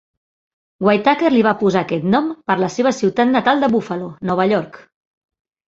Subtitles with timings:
[0.87, 4.85] Whittacker li va posar aquest nom per la seva ciutat natal de Buffalo, Nova York.